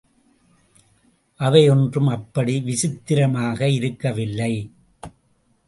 அவை 1.39 1.61
ஒன்றும் 1.69 2.07
அப்படி 2.07 2.55
விசித்திரமாக 2.61 3.69
இருக்க 3.69 4.11
வில்லை. 4.11 4.53